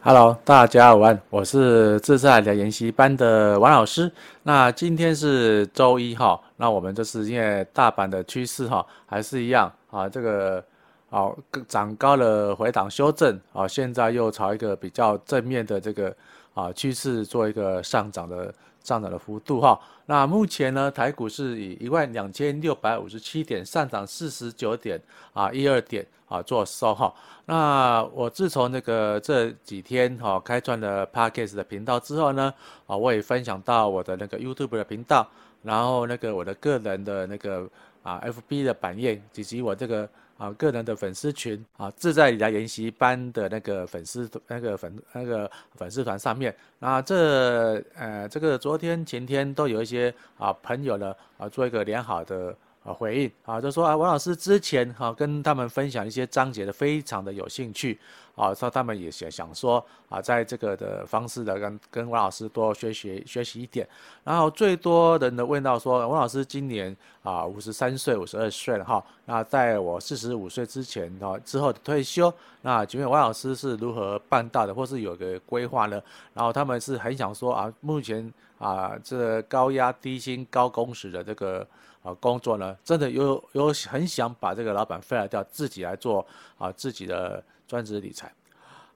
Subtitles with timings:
[0.00, 4.10] Hello，大家午安，我是自在的研习班的王老师。
[4.44, 10.62] 那今天是周一哈，那我们就是因为大阪的趋势哈，还是一样啊，这个
[11.10, 11.28] 啊
[11.66, 16.14] 涨高了回档修正啊，现在又朝一个比较正面的这个
[16.54, 18.54] 啊趋势做一个上涨的
[18.86, 19.78] 上涨的幅度哈。
[20.06, 25.00] 那目前呢，台股是以一万两千六百五十七点上涨四十九点
[25.32, 26.06] 啊一二点。
[26.28, 27.14] 啊，做收哈。
[27.44, 32.52] 那我自从那个这几天哈开创了 Parkes 的频道之后呢，
[32.88, 35.24] 啊，我也分享到我的那个 YouTube 的频道，
[35.62, 37.70] 然后那个我的个人的那个
[38.06, 52.56] 啊 FB 的版页，以及我这个啊个人的粉丝群啊，自在理财研习班的那个粉丝那个粉那个粉丝团上面，那这呃这个昨天前天都有一些啊朋友呢啊做一个良好的。
[52.86, 57.98] 啊，回应啊，就说啊，王老师之前哈、跟他们分享一些章节的，非常的有兴趣
[58.36, 63.88] 啊，说他们也想想说啊，在这个的方式的跟跟王老师多学习学习一点。
[64.22, 76.00] 然后最多人的问到说，王老师今年啊五十三岁、五十二岁了哈，那在我四十五岁之前哈之后的退休，那请问王老师是如何办到的，或是有个规划呢？
[76.34, 81.66] 然后他们是很想说啊，目前啊这高压低薪高工时的这个。
[82.06, 86.24] 啊，工作呢，真的有有很想把这个老板废了掉，自己来做
[86.56, 88.32] 啊自己的专职理财。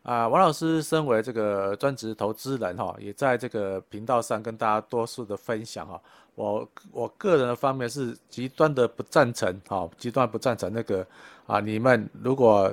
[0.05, 6.01] 啊，王老师身为这个专职投资人哈，也在这个频道上跟大家多数的分享哈。
[6.37, 11.05] 我我个人的方面是极端的不赞成哈，极端不赞成那个
[11.49, 12.73] 啊，你们如果。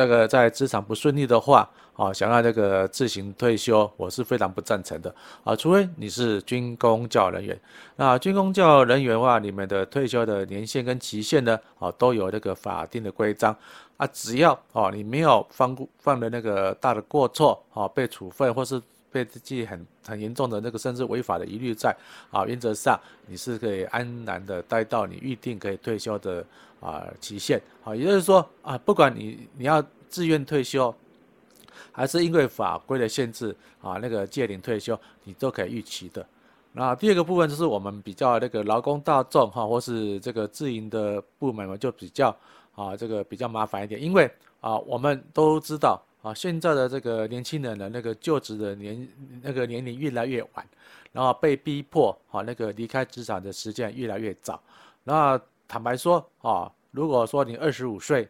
[0.00, 5.54] 这个在职场不顺利的话，啊，想要这个自行退休，我是非常不赞成的啊。
[5.54, 7.60] 除非你是军公教人员，
[7.96, 13.54] 那军公教人员的话，你们的退休的年限跟期限呢，啊，都有这个法定的规章
[13.98, 14.06] 啊。
[14.06, 18.80] 只要啊，你没有犯过犯了那个大的过错，啊，被处分或是
[19.12, 21.94] 被记很很严重的那个甚至违法的疑虑在，
[22.30, 26.42] 啊，原则上你是可以安然的待到你预定可以退休的。
[26.80, 30.94] 啊，期限啊，也就是说啊，不管你你要自愿退休，
[31.92, 36.26] 还是因为法规的限制啊，那个届龄退休，你都可以预期的。
[36.72, 42.36] 那第二个部分就是我们比较那个劳工大众哈，或是这个自营的部门嘛，就比较
[42.74, 49.08] 啊，这个比较麻烦一点，因为啊，我们都知道啊，现在的这个年轻人的那个就职的年
[49.40, 50.68] 那个年龄越来越晚，
[51.12, 54.60] 然后被逼迫啊，那个离开职场的时间越来越早，
[55.04, 55.40] 那。
[55.72, 58.28] 坦白说啊，如果说你二十五岁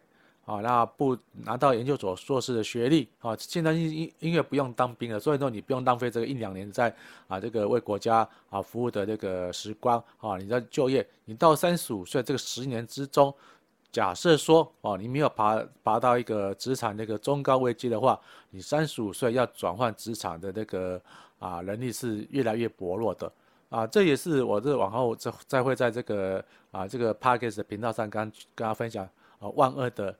[0.51, 6.93] 啊，那不拿到研究所硕士的学历啊，现在因因因为不用当兵了，所以说你不用浪费这个一两年在
[7.29, 13.33] 啊这个为国家啊服务的这个时光啊，你在就业，你到三十五岁这个十年之中，
[13.93, 18.19] 假设说哦，你没有爬爬到一个职场那个中高位阶的话，
[18.51, 21.01] 你三十五岁要转换职场的那个
[21.39, 23.33] 啊能力是越来越薄弱的。
[23.69, 28.21] 啊，这也是我这往后再再会在这个啊这个 Podcast 的频道上跟
[28.57, 30.13] 跟大家分享啊万恶的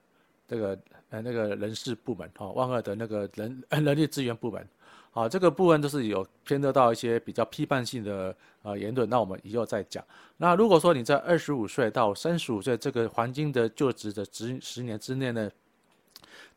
[0.51, 0.77] 这个
[1.11, 4.67] 呃那个人事部门哈，万恶的那个人 人力资源部门，
[5.11, 10.03] 好，这个部分都是有牵涉到一些比较批判性的呃言论，那我们以后再讲。
[10.35, 15.49] 那如果说你在二十五岁到三十五岁这个黄金的就职的十十年之内呢，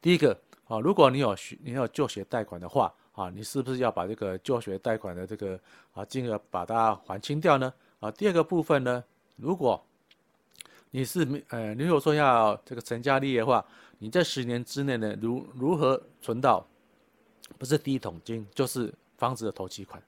[0.02, 2.92] 第一个啊，如果你有学你有就学贷款的话。
[3.14, 5.56] 啊，你是不是要把这个就学贷款的这个
[5.92, 7.72] 啊金额把它还清掉呢？
[8.00, 9.04] 啊，第二个部分呢，
[9.36, 9.80] 如果
[10.94, 13.64] 你是没呃，你如果说要这个成家立业的话，
[13.98, 16.64] 你在十年之内呢，如如何存到
[17.58, 20.00] 不是第一桶金，就是房子的头期款？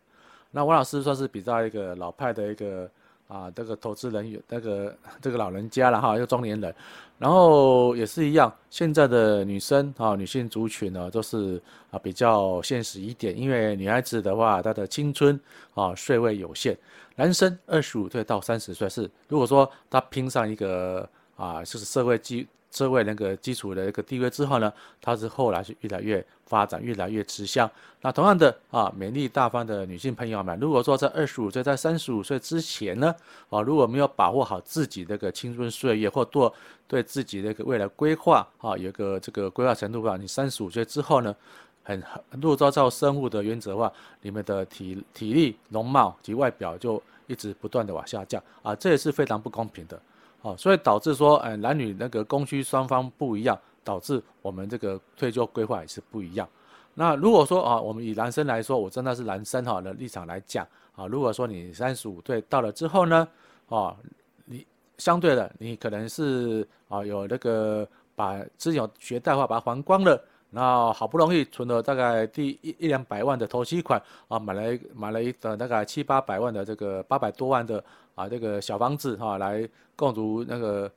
[0.53, 2.89] 那王老师算是比较一个老派的一个。
[3.29, 6.75] 啊，这个投资人员，那个 这个老人家了哈，又中年人，
[7.19, 11.61] 然后也是一样，现在的女生啊，女性族群呢，都是
[11.91, 15.39] 啊比较现实一点，因为女孩子的话，她的青春
[15.75, 16.77] 啊岁位有限，
[17.17, 22.47] 男生二十五岁到三十岁是，如果说他拼上一个啊，就是社会基。
[22.77, 24.71] 社会那个基础的一个地位之后呢，
[25.01, 27.69] 他是后来是越来越发展，越来越吃香。
[28.03, 33.15] 那同样的啊，美丽大方的女性朋友们，如果说在二十五岁、在三十五岁之前呢，
[33.49, 36.53] 啊，如果没有把握好自己这个青春岁月，或做
[36.87, 41.35] 对自己的一个未来规划啊，有个这个规划程度的话，你三十五岁之后呢，
[41.83, 43.91] 很很多照照生物的原则的话，
[44.21, 49.99] 你们的体体力、容貌及外表就一直不断的往下降啊，这也是非常不公平的。
[50.47, 56.49] 哦，所以导致说，呃，男女那个供需双方不一样，导致我们这个退休规划也是不一样。
[56.95, 60.65] 那如果说啊，我们以男生来说，我真的是男生哈的立场来讲
[60.95, 63.27] 啊，如果说你三十五岁到了之后呢，
[63.69, 63.97] 啊，
[64.45, 64.65] 你
[64.99, 67.85] 相对的，你可能是啊有那个
[68.15, 70.23] 把之前有学贷话把它还光了，
[70.57, 80.91] 那好不容易存了大概第一一两百万的头期款啊，买了买了一个大概七八百万的这个八百多万的啊这个小房子哈、来共筑那个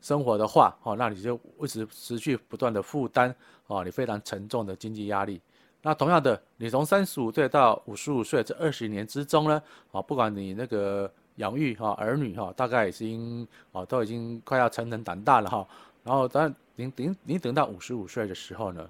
[0.00, 3.34] 生活的话，哦、那你就一直持续不断的负担
[3.66, 5.38] 哦，你非常沉重的经济压力。
[5.82, 15.68] 那同样的，你从三十五岁到五十五岁这二十年之中呢，啊，不管你那个养育哈儿女哈，大概已经啊都已经快要成人长大了哈，
[16.04, 18.88] 然后当您等你等到五十五岁的时候呢，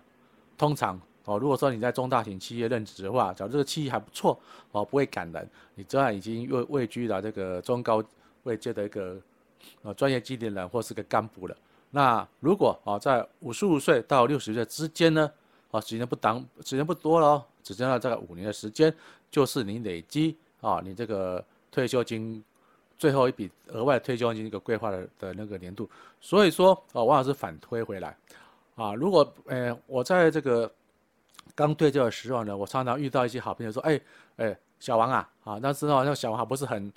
[0.56, 4.38] 通常哦，如果说你在中大型企业任职的话，假如这个企业还不错
[4.70, 8.02] 哦，不会赶人，你这样已经位位居了这个中高
[8.44, 9.16] 位阶的一个
[9.82, 11.56] 呃专业经理人或是个干部了。
[11.90, 15.30] 那如果啊在五十五岁到六十岁之间呢？
[15.70, 18.94] 啊，时间不长，时间不多了哦，只剩下这个五年的时间，
[19.30, 22.44] 就是你累积啊，你这个退休金
[23.02, 25.90] 最后一笔额外退休金一个规划的的那个年度。
[26.20, 28.16] 所以说，啊，王老师反推回来，
[28.76, 30.70] 啊，如果呃我在这个
[31.56, 34.00] 刚退休的时候呢，我常常遇到一些好朋友说，哎
[34.36, 36.92] 哎，小王啊，啊，那时候那小王还不是很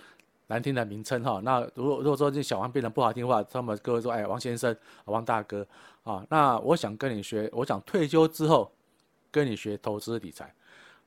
[0.45, 1.41] 难听的名称哈。
[1.43, 5.65] 那如果如果说这小王变得不好听的话，他们各位说，哎，王先生，王大哥。
[6.03, 8.71] 啊，那我想跟你学，我想退休之后
[9.31, 10.53] 跟你学投资理财。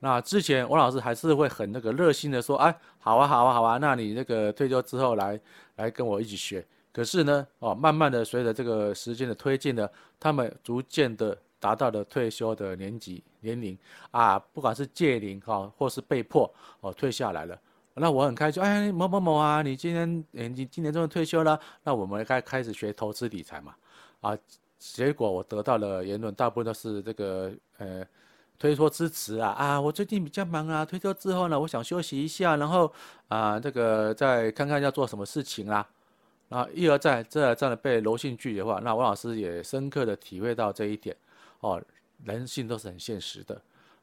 [0.00, 5.41] 那之前王老师还是会很那个热心的说，哎，好啊，好啊，好啊，那你那个退休之后来
[5.77, 6.65] 来跟我一起学。
[6.93, 13.77] 可是呢，哦，慢慢的随着这个时间的推进呢，他们逐渐的达到了退休的年纪年龄
[14.11, 17.59] 啊，不管是届龄哈，或是被迫哦退下来了。
[17.95, 23.75] 那我很开心，哎，某某某啊，你今年你今年终于退休了，那我们开开始学投资理财嘛，
[24.21, 24.37] 啊。
[24.81, 28.06] 结果我得到的言论大部分都是这个呃
[28.58, 32.93] 推脱支持啊啊，我最近比较忙啊，退休之后呢，我想休息一下，然后
[33.28, 35.87] 啊这个再看看要做什么事情啦。
[36.49, 41.14] 然后一而再再而三的被柔性拒绝的话，那王老师也深刻的体会到这一点
[41.60, 41.81] 哦，
[42.25, 43.60] 人性都是很现实的。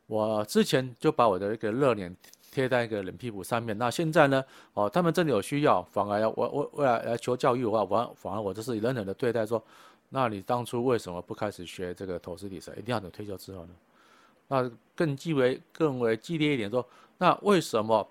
[0.07, 2.16] 我之前就把我的一个热脸
[2.51, 9.62] 贴在一个冷屁股上面，那现在呢哦，他们真的有需要，反而要我我为了来求教育的话，我反而我就是冷冷的对待说。
[10.10, 12.72] 那你当初为什么不开始学这个投资理财？
[12.74, 13.74] 一定要等退休之后呢？
[14.48, 16.86] 那更激为更为激烈一点说，
[17.18, 18.08] 那为什么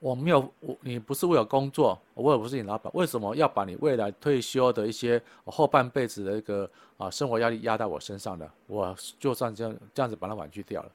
[0.00, 8.48] 我没有我你不是为了工作，我也不是你老板，为什么要把你未来退休的一些后半辈子的一个啊生活压力压在我身上呢？
[8.66, 10.90] 我就算这样这样子把它婉拒掉了。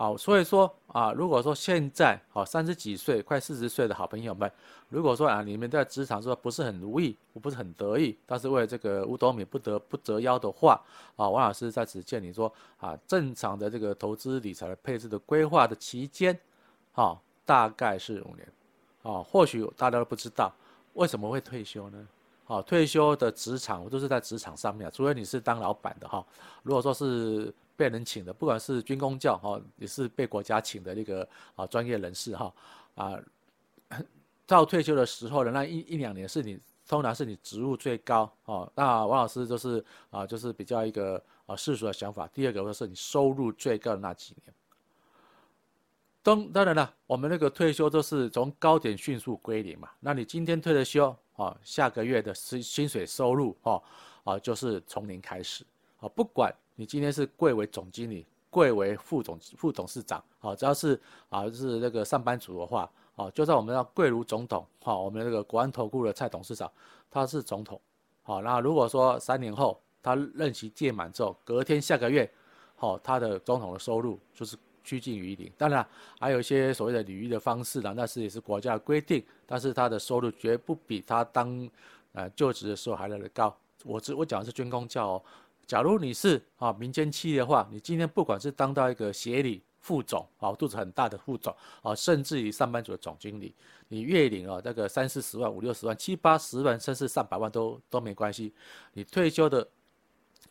[0.00, 4.50] 好，所以说啊，如果说现在好三十几岁、快四十岁的好朋友们，
[4.88, 10.80] 如果说啊，你们在职场说不是很如意，我不是很得意，但是为了这个五斗米不得不折腰的话，
[11.16, 16.34] 啊，王老师在此建议说啊，正常的这个投资理财的配置的规划的期间，
[16.94, 17.14] 啊，
[17.44, 18.48] 大概是五年，
[19.02, 20.50] 啊，或许大家都不知道
[20.94, 22.08] 为什么会退休呢？
[22.46, 26.24] 啊，退休的职场我都是在职场上面，除非你是当老板的哈，
[26.62, 27.52] 如果说是。
[27.80, 32.54] 被人请的，不管是军工教哈，也是被国家请的那个啊专业人士哈
[32.94, 33.18] 啊，
[34.44, 38.70] 到退休的时候的那一一两年是你通常是你职务最高哦。
[38.74, 42.28] 那王老师就是啊，就是比较一个啊世俗的想法。
[42.34, 44.54] 第二个就是你收入最高的那几年。
[46.22, 49.88] 当当然了，我们那个退休都是从高点迅速归零嘛。
[50.00, 53.82] 那你今天退了休啊，下个月的薪薪水收入哈
[54.24, 55.64] 啊就是从零开始
[55.98, 56.54] 啊，不管。
[56.80, 66.72] 你今天是贵为总经理，贵为副总副董事长，好，只要是啊，是那个上班族的话，好，就算我们要贵如总统，好，我们那个国安投顾的蔡董事长，
[67.10, 67.78] 他是总统，
[68.22, 72.32] 好，那如果说三年后他任期届满之后，隔天下个月，
[72.76, 75.52] 好，他的总统的收入就是趋近于零。
[75.58, 75.86] 当然
[76.18, 81.68] 还有一些所谓的礼仪的方式呢，那是也是国家的规定，但是他的收入绝不比他当
[82.14, 83.54] 呃就职的时候还来得高。
[83.84, 85.22] 我只我讲的是军公教哦。
[85.70, 93.54] 假如你是啊民间企业的话，你今天不管是当到一个协理副总啊，肚子很大的副总啊，甚至于上班族的总经理，
[93.86, 98.52] 你月领啊那个三四十万、五六十万、七八十万，甚至上百万都都没关系。
[98.94, 99.64] 你退休的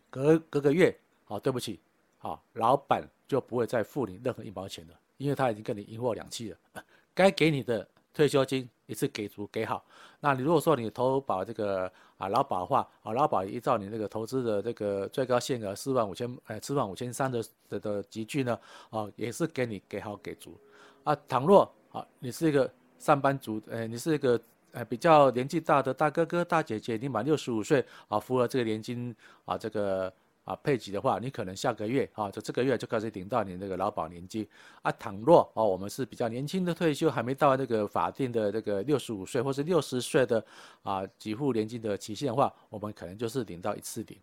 [0.09, 0.97] 隔隔个月
[1.27, 1.81] 啊，对不起
[2.19, 6.57] 啊，老板就不会再付你任何一毛钱了，因为他已经跟你一货两訖了，
[7.13, 8.69] 该给你的退休金。
[8.87, 9.85] 一次给足给好，
[10.19, 11.85] 那你如果说你投保这个
[12.17, 20.59] 啊劳保的话啊，劳保依照你那个投资的这个最高限额四万五千呃四万五千三的的的集聚呢啊，也是给你给好给足
[21.03, 21.15] 啊。
[21.27, 30.11] 倘若啊你是一个上班族，呃你是一个呃比较年纪大的大哥哥大姐姐，你满六十五岁啊，符合这个年金啊这个。
[30.49, 34.47] 啊，配给的话，你可能下个月啊，就这个月就开始领到你那个劳保年金
[34.81, 34.91] 啊。
[34.93, 40.43] 倘若哦，我们是比较年轻的退休，还没到那个法定的这个六十五岁或是六十岁的
[40.81, 44.17] 啊给付年金的期限的话，我们可能就是领到一次领。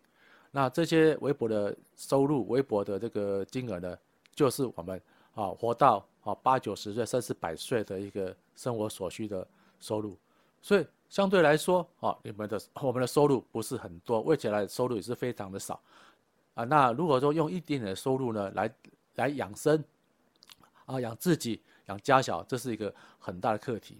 [0.51, 3.97] 那这些微薄的收入、微薄的这个金额呢，
[4.35, 5.01] 就是我们
[5.33, 9.47] 啊活到啊八九十岁甚至百岁的一个生活所需的
[9.79, 10.17] 收入。
[10.61, 15.79] 所以相对来说啊，你们的我们的收入不是很多，未来的收入也是非常的少
[16.57, 16.63] 啊。
[16.63, 18.73] 那如果说用一点点的收入呢，来
[19.15, 19.81] 来养生
[20.85, 23.97] 啊，养自己、养家小，这是一个很大的课题。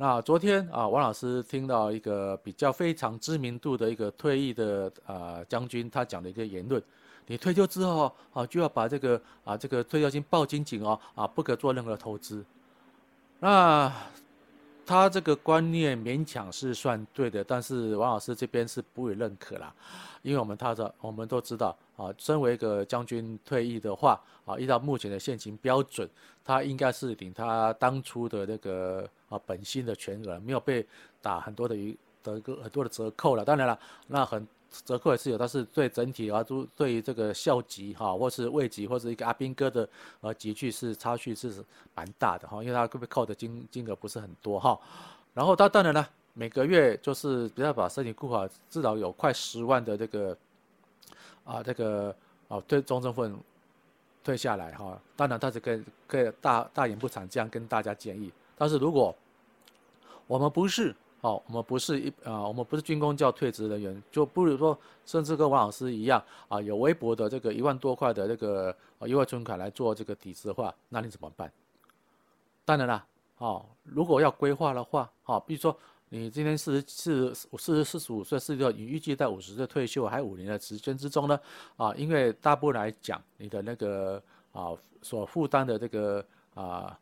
[0.00, 6.80] 那昨天啊，王老师听到一个比较非常知名度的一个退役的啊将军，他讲的一个言论：
[7.26, 12.44] 你退休之后啊，就要把这个啊这个退休金抱紧紧哦啊，不可做任何投资。
[13.40, 13.92] 那
[14.88, 19.70] 他这个观念勉强是算对的，但是王老师这边是不会认可啦，
[20.22, 26.08] 因为我们他的我们都知道啊，身为一个将军退役的话啊，依照目前的现行标准，
[26.42, 29.06] 他应该是领他当初的那个。
[29.28, 30.82] 啊，本薪的全额没有被
[31.20, 33.44] 打很多的余的个很多的折扣了。
[33.44, 34.48] 当然了，那很
[34.84, 39.88] 折扣也是有，但是对整体啊，都对于这个校级哈，或是位级或者一个阿兵哥的
[40.20, 44.78] 呃级距是差距是蛮大的哈，因为他被扣的金金额不是很多哈。
[45.34, 50.36] 然后他当然了，每个月就是不要把身体顾好，至少有快十万的这个
[51.44, 52.14] 啊这个
[52.48, 53.38] 啊对终身俸
[54.22, 55.00] 退下来哈。
[55.16, 58.32] 当然他是跟跟大大言不惭这样跟大家建议。
[58.56, 59.14] 但是如果
[60.26, 71.52] 我们不是哦，我们不是一啊，我们不是军工教退职人员，就不如说，甚至跟王老师一样啊，有微薄的这个一万多块的这个意外存款来做这个抵支的话，那你怎么办？
[72.64, 73.04] 当然了，
[73.38, 75.76] 哦，如果要规划的话，哦，比如说
[76.08, 81.40] 你今天四十四四十四十五岁，四十六，你预计在五十岁退休还有五年的时间之中呢，
[81.76, 84.22] 啊，因为大部分来讲，你的那个
[84.52, 84.70] 啊
[85.02, 86.96] 所负担的这个啊。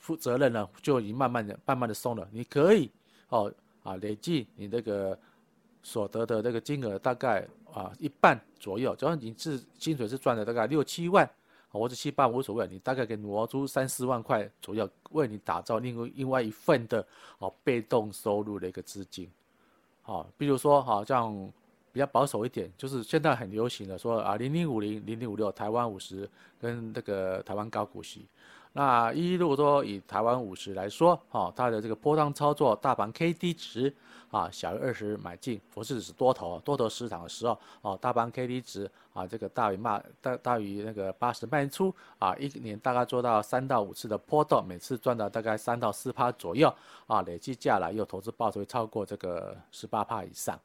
[0.00, 2.26] 负责任呢，就已经慢慢的、慢慢的松了。
[2.32, 2.90] 你可以
[3.28, 5.18] 哦啊，累计你这个
[5.82, 11.28] 所得的这个金额大概啊一半左右，只要你是薪水是赚的大概六七万，
[11.70, 17.06] 或者七八无所谓，你大概可以挪出三四万块左右，为你打造另外另外一份的
[17.38, 19.30] 哦被动收入的一个资金。
[20.02, 21.52] 好，比如说好像
[21.92, 26.28] 比较保守一点，就是现在很流行的说啊零零五零、零零五六、台湾五十
[26.60, 28.26] 跟那个台湾高股息。
[28.72, 33.92] 那一如果说以台湾五十来说，哈，它的这个波段操作，大盘 K D 值
[34.30, 46.72] 啊小于二十买进，不是指多头多头市场的时候，哦，大盘 K D 值啊这个大于卖大大于那个八十卖出啊，一年大概做到三到五次的波动，每次赚到大概三到四趴左右
[47.06, 50.56] 啊，累计下来又投资报酬超过这个十八趴以上。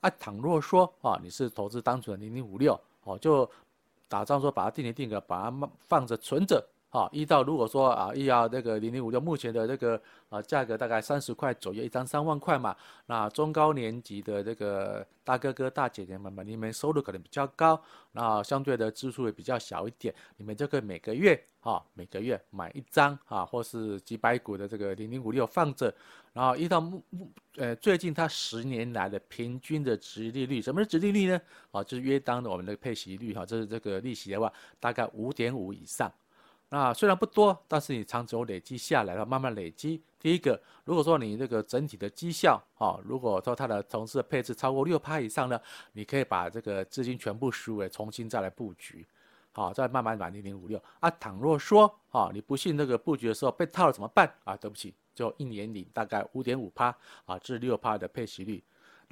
[0.00, 3.48] 啊，倘若说啊你是投资单纯的零零五六，哦，就
[4.08, 6.66] 打算说把它定期定格把它放着存着。
[6.92, 12.76] 好，一到如果说啊，一要那个零零五六，目前的这个啊价格大概三十块左右一张，三万块嘛。
[13.06, 17.80] 那中高年级的这个大哥哥大姐姐们嘛，你们收入可能比较高，
[18.10, 25.94] 那相对的支出也比较小一点，你们就可以每个月啊每个月买一张啊，或是几百股的这个零零五六放着，
[26.32, 31.40] 然后一到目目呃最近它十年来的平均的殖利率，什么是殖利率呢？
[31.70, 36.12] 啊，就是约当的我们的配息率哈，这是这个利息的话，大概五点五以上。
[36.72, 40.00] 那虽然不多，但是你长久累积下来了，慢慢累积。
[40.20, 45.60] 第一个，如果说你这个整体的绩效，啊，如果说它的同时配置超过六趴以上呢，
[45.92, 49.04] 你可以把这个资金全部赎回，重新再来布局，
[49.50, 50.80] 好，再慢慢买零零五六。
[51.00, 54.32] 啊，倘若说，啊，你不信这个布局的时候被套了怎么办？
[54.44, 58.62] 啊，对不起，就一年领大概五点五趴，啊，至六趴的配息率。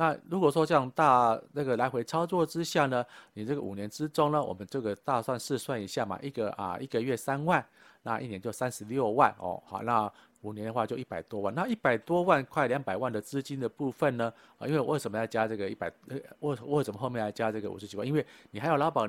[0.00, 7.67] 那如果说这样大那个来回操作之下呢，你这个五年之中呢，我们这个大算试算一下嘛，一个啊一个月三万，
[8.05, 10.09] 那一年就三十六万哦，好，那
[10.43, 15.93] 五年的话就一百多万，那一百多万快两百万的资金的部分呢，啊，因为为什么要加这个一百？
[16.38, 18.07] 为为什么后面要加这个五十几万？
[18.07, 19.05] 因为你还有劳保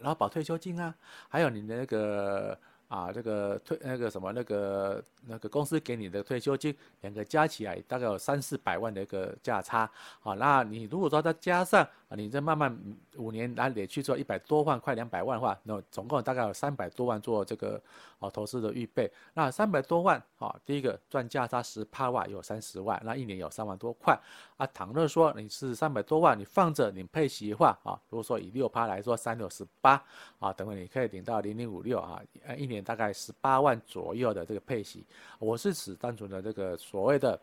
[0.00, 0.92] 劳保退休金啊，
[1.28, 2.58] 还有你的那个。
[2.88, 9.90] 啊，这个退那个什么那个那个公司给你的退休金，两个加起来大概有三四百万的一个价差。
[10.20, 12.78] 好，那你如果说再加上啊，你再慢慢
[13.16, 17.80] 五年来累去做一百多万，快两百万的话，那总共大概有三百多万做这个
[18.18, 19.10] 啊投资的预备。
[19.32, 24.18] 那三百多万啊，第一个赚价差十趴万有三十万，那一年有三万多块。
[24.58, 30.02] 啊，倘若说你是三百多万，你放着你配息的话啊，如果说以六趴来说，三六十八
[30.38, 32.20] 啊，等会你可以领到零零五六啊，
[32.58, 32.82] 一年。
[32.82, 35.06] 大概十八万左右的这个配息，
[35.38, 37.38] 我是指单纯的这个所谓的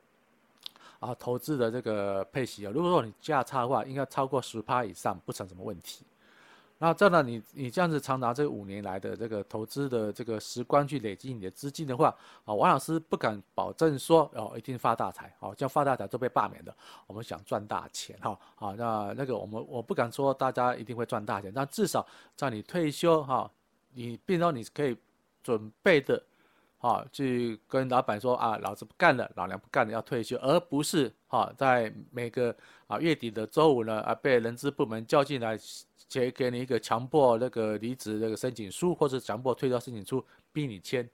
[1.00, 2.72] 啊投资的这个配息啊。
[2.74, 6.06] 如果说你价差的话，应该超过十趴以上不成什么问题。
[6.82, 12.08] 那这样你你这样子长达这五年来的这个投资的这个时光去累积你的资金的话，
[12.46, 16.74] 啊，王老师不敢保证说哦一定发大财，哦，这样发大财都被罢免的。
[17.06, 22.08] 我们想赚大钱，哈，啊，那那个我们我不敢说大家一定会赚大钱，但至少
[22.38, 23.52] 在你退休哈，
[23.92, 24.96] 你变成你可以
[25.44, 26.24] 准备的。
[26.80, 32.56] 啊，去跟老板说啊，老子不干了，老娘不干了，要退休，而不是啊，在每个
[32.88, 41.08] 啊月底的周五呢，啊被人资部门叫进来，写给你一个强迫那个离职那个申请书，或者强迫退休申请书，逼你签，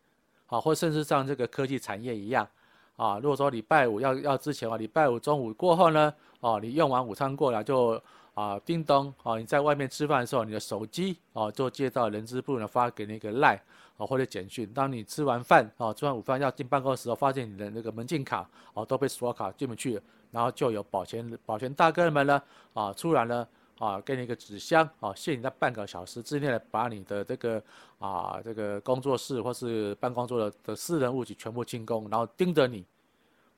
[0.45, 2.47] 啊，或甚至像这个科技产业一样，
[2.95, 7.99] 啊，如果说礼拜五要要之前啊，礼拜五中午过后呢，哦，你用完午餐过来就
[8.35, 13.59] 啊叮咚，啊你在外面吃饭的时候，你的手机啊就接到人资部门发给你一个赖。
[13.97, 22.41] 哦，或者简讯，当你吃完饭，哦，吃完午饭要进办公室的时候，发现你的那个门禁卡，哦，都被锁卡进不去，然后就有保全保全大哥们呢，
[22.73, 23.47] 啊，出来呢，
[23.79, 27.63] 啊，给你一个纸箱，啊，限你在半个小时之内把你的这个
[27.99, 32.85] 啊这个工作室或是办公桌的的私人物体全部清空，然后盯着你，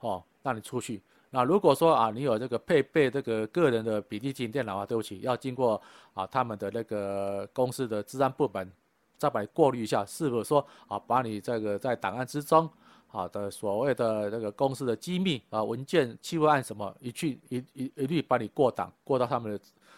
[0.02, 1.02] 哦，让你出去。
[1.32, 5.82] 那如果说啊，你有这个配备这个个人的笔记型电脑啊，对不起，要经过
[6.14, 8.72] 啊他们的那个公司的治安部门。
[9.18, 12.70] 再把你过滤一下，是否说啊，把你这个在档案之中
[13.12, 19.52] 啊的所谓的那个公司的机密啊文件、欺负案什么，一去一一一律把你过档，过到他们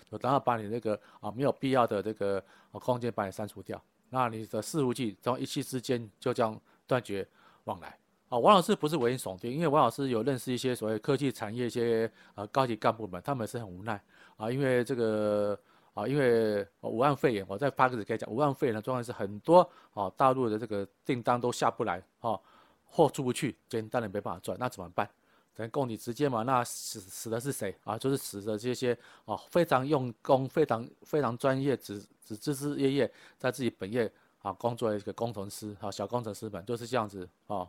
[0.10, 7.28] 的，然后把你那个啊没有必要的这个空间把你删除掉，那你的伺服器从一夕之间就将断绝
[7.66, 7.98] 往来
[8.30, 8.38] 啊。
[8.38, 14.02] 王老师不是危言耸听，因为王老师有认识一些所谓科技产业一些呃高级干部们，他们是很无奈
[14.38, 15.60] 啊，因为这个。
[16.00, 22.40] 啊，因为武汉肺炎，我在 Podcast 可以讲，武汉肺炎的状况是很多啊，大陆的这个订单都下不来，啊，
[22.86, 25.10] 货出不去，简单的没办法赚，那怎么办？
[25.54, 27.98] 等于供你直接嘛，那死死的是谁啊？
[27.98, 34.10] 就是死的这些啊，非常用功、非常非常专业、只只兢兢业业在自己本业
[34.42, 37.68] 啊工作的一个工程师啊，小工程师们就是这样子啊，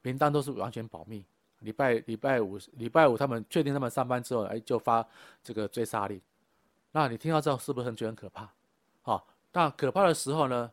[0.00, 1.22] 名单都是完全保密。
[1.58, 5.06] 礼拜礼拜五礼拜五他们确定他们上班之后，哎，就发
[5.42, 6.18] 这个追杀令。
[6.96, 8.48] 那你听到之后是不是很觉得很可怕？
[9.02, 9.22] 好、哦，
[9.52, 10.70] 那可怕的时候呢，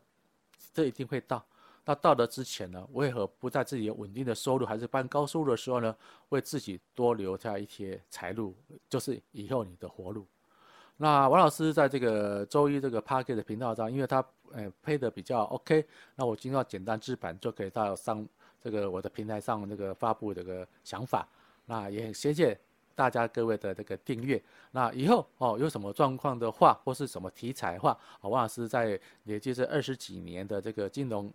[0.71, 1.43] 这一定会到。
[1.83, 5.95] 那到的之前呢，为何不在自己有稳定的收入还是半高收入的时候呢，
[6.29, 8.55] 为自己多留下一些财路，
[8.87, 10.23] 就是以后你的活路。
[10.97, 18.23] 那王老师在这个周一这个 Podcast 的频道上，因为他呃配的比较 OK，那我今天要简单制版就可以到上
[18.61, 21.27] 这个我的平台上那个发布这个想法。
[21.65, 22.55] 那也很谢谢。
[23.01, 24.39] 大家各位的这个订阅，
[24.73, 31.33] 那以后哦有什么状况的话，或是什么题材的话，啊，王老师在累计这二十几年的这个金融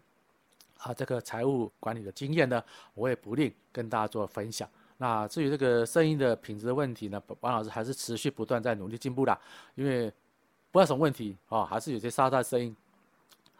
[0.78, 2.62] 啊这个财务管理的经验呢，
[2.94, 4.68] 我也不吝跟大家做分享。
[4.98, 9.36] 那至于这个声音的品质的问题呢，王老师还是持续不断在努力进步的，
[9.74, 10.08] 因为
[10.70, 12.76] 不知道什么问题啊，还是有些沙沙的声音，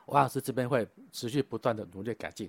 [0.04, 2.48] 王老师这边会持续不断的努力改进。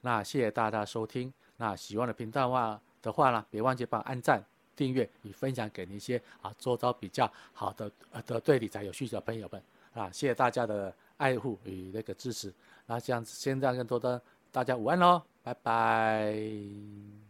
[0.00, 4.44] 那谢谢大家收听，那喜欢的频道话的话呢，别忘记帮按赞。
[4.76, 9.60] 订阅与分享给那些啊，周遭比较好的呃的对理财有需求的朋友们
[9.94, 12.52] 啊，谢谢大家的爱护与那个支持。
[12.86, 14.20] 那这样子，先这样跟多多
[14.52, 17.25] 大家午安喽，拜拜。